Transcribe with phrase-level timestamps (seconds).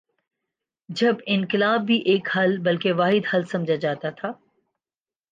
[0.89, 4.31] جب انقلاب بھی ایک حل بلکہ واحد حل سمجھا جاتا تھا۔